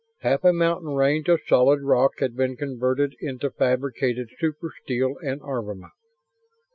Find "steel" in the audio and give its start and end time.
4.83-5.17